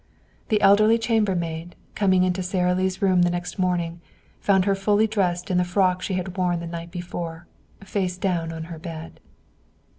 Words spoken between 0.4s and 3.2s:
The elderly chambermaid, coming into Sara Lee's